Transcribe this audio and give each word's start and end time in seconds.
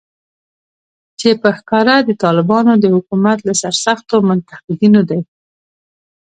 چې 1.19 1.29
په 1.41 1.49
ښکاره 1.57 1.95
د 2.03 2.09
طالبانو 2.23 2.73
د 2.77 2.85
حکومت 2.95 3.37
له 3.47 3.53
سرسختو 3.61 4.15
منتقدینو 4.29 5.01
دی 5.09 5.21